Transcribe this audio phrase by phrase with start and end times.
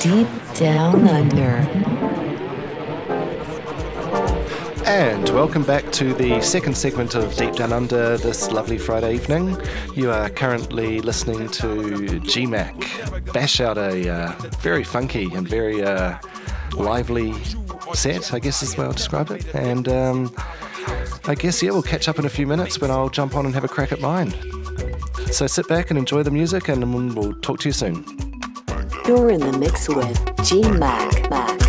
[0.00, 1.58] Deep Down Under.
[4.86, 9.60] And welcome back to the second segment of Deep Down Under this lovely Friday evening.
[9.94, 11.66] You are currently listening to
[12.22, 16.18] GMAC bash out a uh, very funky and very uh,
[16.72, 17.34] lively
[17.92, 19.54] set, I guess is the way I'll describe it.
[19.54, 20.34] And um,
[21.26, 23.54] I guess, yeah, we'll catch up in a few minutes when I'll jump on and
[23.54, 24.32] have a crack at mine.
[25.30, 28.29] So sit back and enjoy the music, and we'll talk to you soon.
[29.10, 31.28] You're in the mix with G Mac.
[31.30, 31.59] Mac.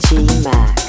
[0.00, 0.79] 起码。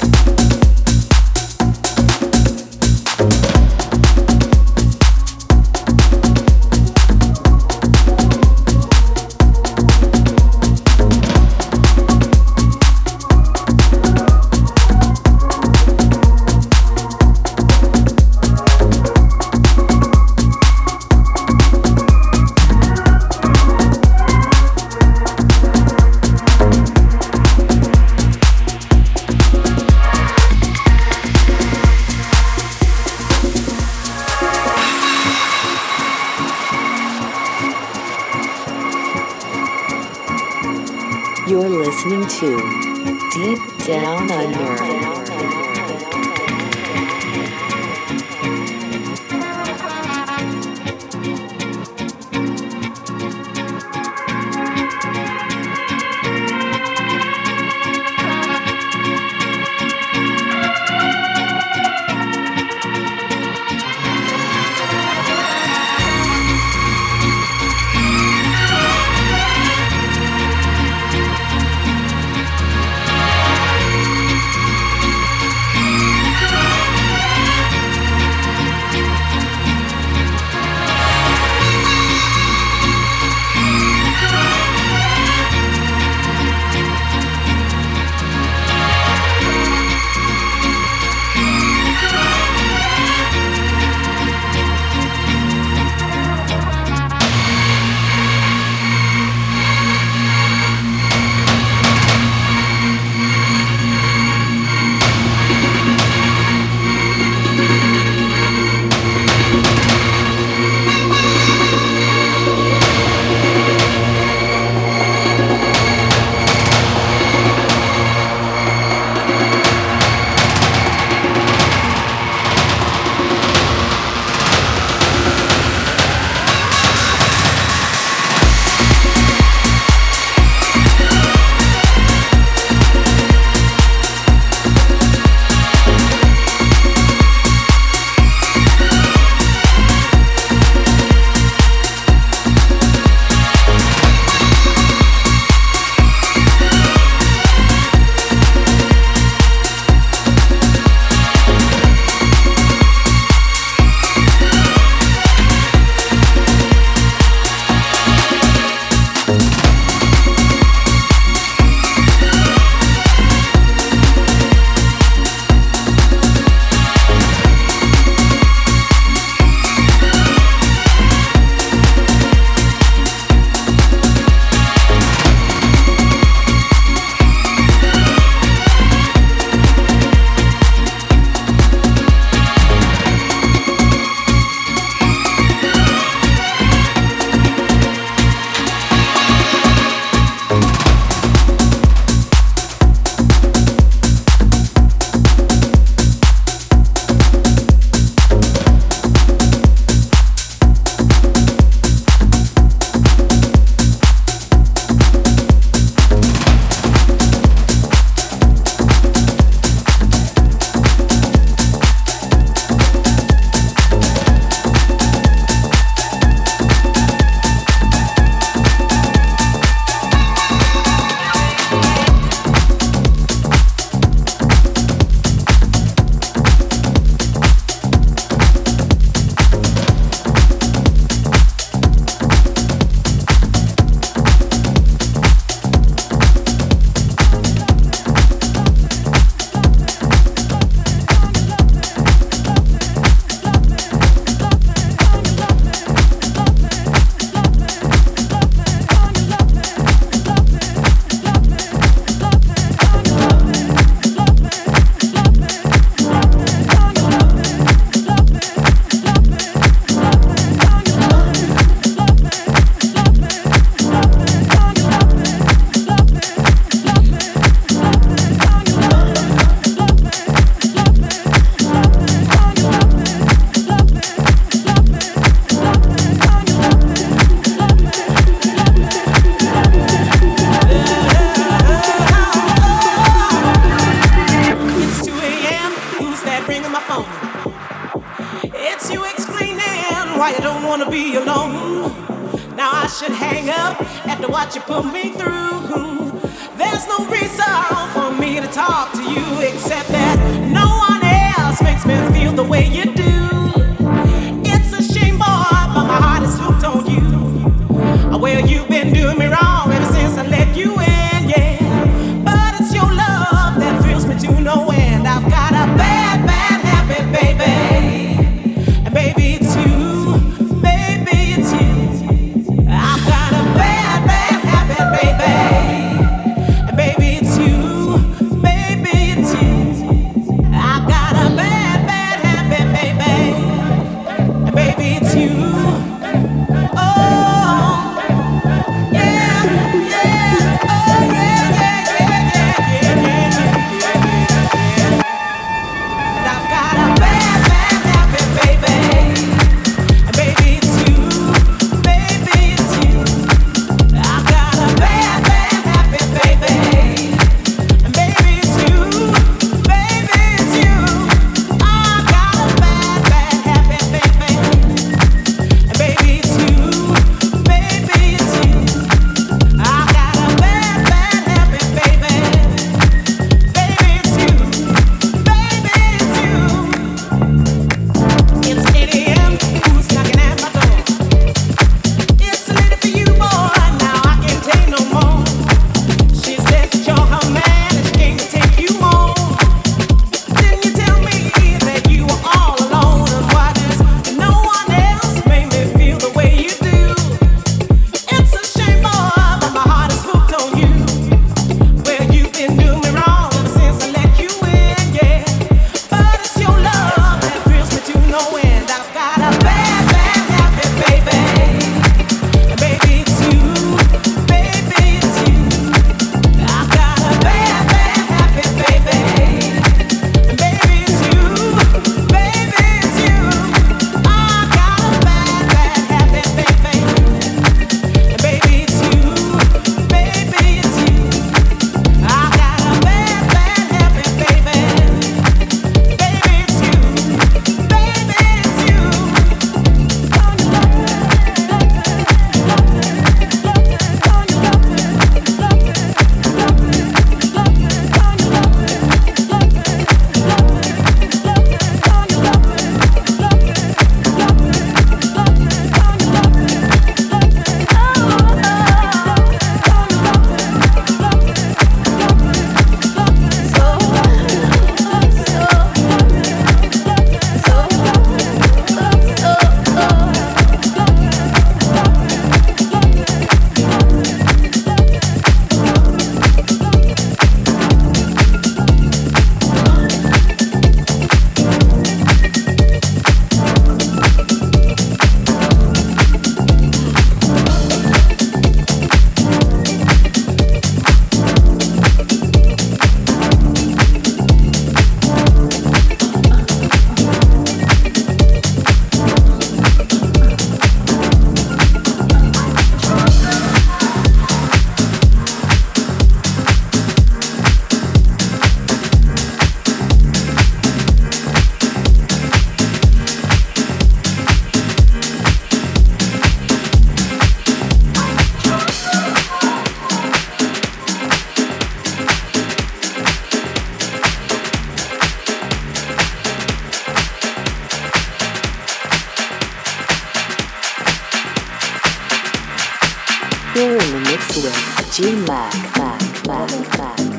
[534.32, 537.11] G Mac, Mac, Mac, Mac,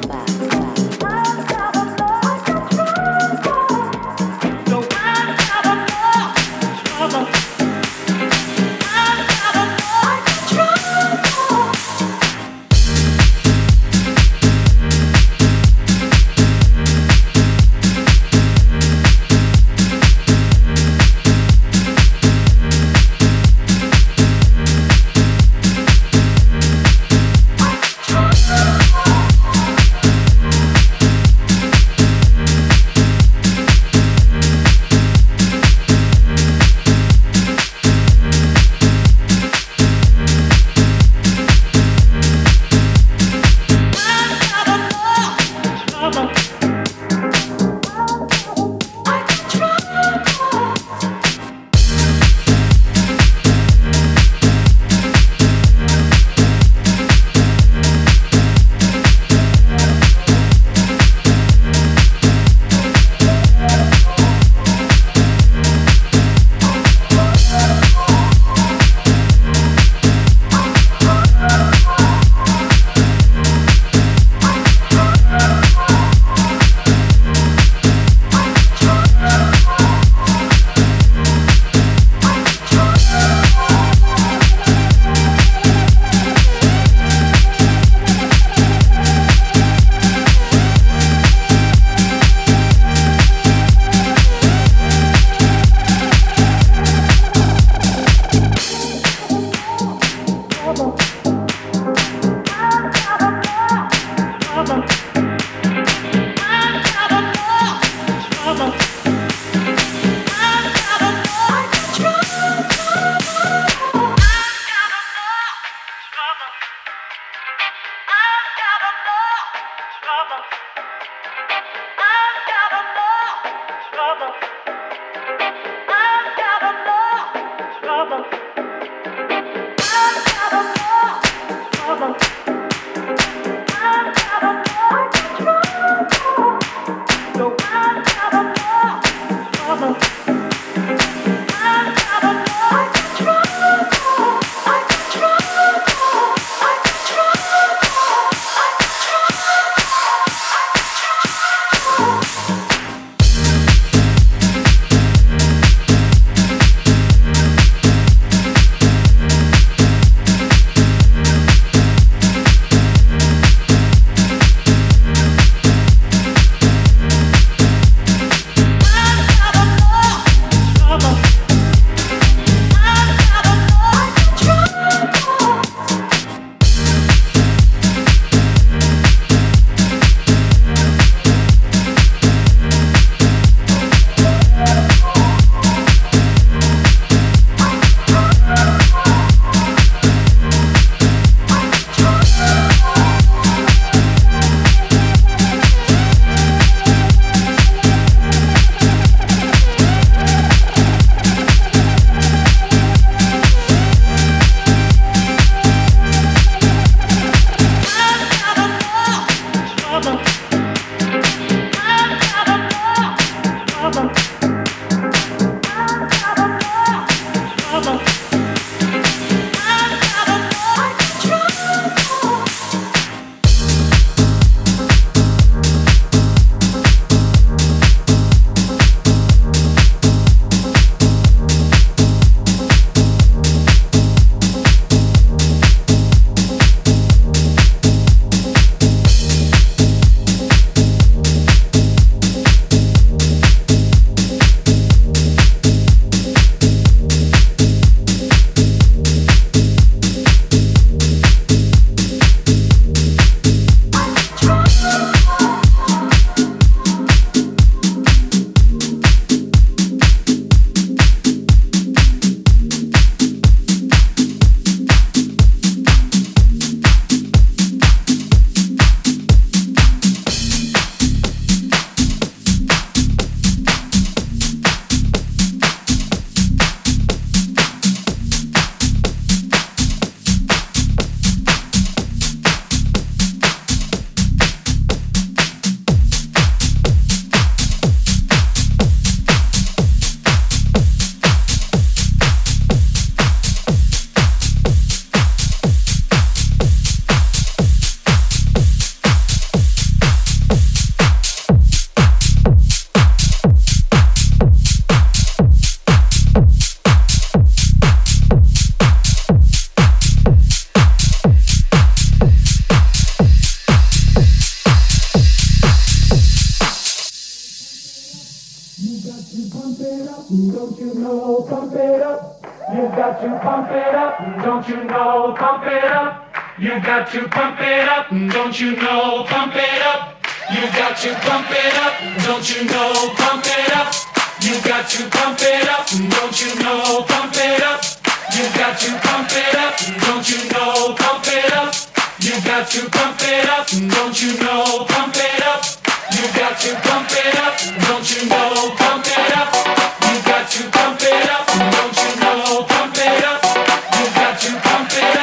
[354.89, 355.22] jump it.